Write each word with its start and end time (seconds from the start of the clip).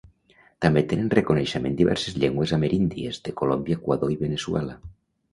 També 0.65 0.81
tenen 0.93 1.09
reconeixement 1.13 1.75
diverses 1.81 2.15
llengües 2.23 2.53
ameríndies 2.57 3.19
de 3.27 3.33
Colòmbia, 3.43 3.77
Equador 3.83 4.15
i 4.15 4.19
Veneçuela. 4.23 4.79